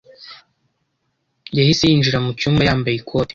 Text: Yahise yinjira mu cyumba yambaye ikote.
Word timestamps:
Yahise 1.57 1.83
yinjira 1.89 2.17
mu 2.25 2.31
cyumba 2.39 2.61
yambaye 2.67 2.95
ikote. 2.97 3.29